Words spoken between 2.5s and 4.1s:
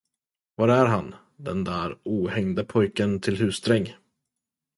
pojken till husdräng?